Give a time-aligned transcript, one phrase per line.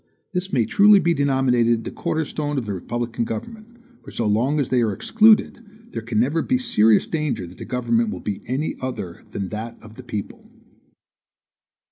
[0.33, 3.67] This may truly be denominated the corner stone of republican government;
[4.03, 5.59] for so long as they are excluded,
[5.91, 9.77] there can never be serious danger that the government will be any other than that
[9.79, 10.43] of the people.